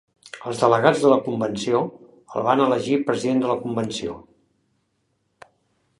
[0.51, 1.83] Els delegats de la convenció
[2.39, 4.19] el van elegir president de la convenció.